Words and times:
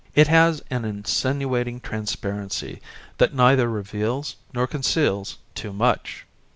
It 0.15 0.29
has 0.29 0.63
an 0.71 0.83
insinuating 0.83 1.79
transparency 1.79 2.81
that 3.19 3.35
neither 3.35 3.69
reveals 3.69 4.35
nor 4.51 4.65
conceals 4.65 5.37
too 5.53 5.71
much. 5.73 6.25